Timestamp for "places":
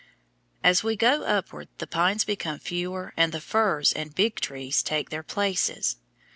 5.21-5.97